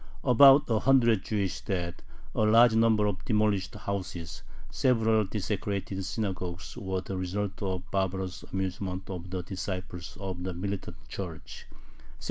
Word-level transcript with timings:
About 0.23 0.63
a 0.67 0.79
hundred 0.79 1.23
Jewish 1.23 1.61
dead, 1.61 2.01
a 2.33 2.39
large 2.41 2.73
number 2.73 3.05
of 3.05 3.23
demolished 3.23 3.75
houses, 3.75 4.41
several 4.71 5.25
desecrated 5.25 6.03
synagogues, 6.03 6.75
were 6.75 7.01
the 7.01 7.15
result 7.15 7.61
of 7.61 7.83
the 7.83 7.87
barbarous 7.91 8.41
amusement 8.51 9.11
of 9.11 9.29
the 9.29 9.43
disciples 9.43 10.17
of 10.19 10.41
the 10.41 10.55
militant 10.55 10.97
Church 11.07 11.67
(1664). 11.69 11.77